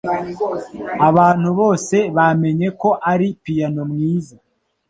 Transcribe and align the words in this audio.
Abantu 1.09 1.49
bose 1.59 1.97
bamenye 2.17 2.67
ko 2.81 2.89
ari 3.11 3.27
piyano 3.43 3.81
mwiza. 3.91 4.35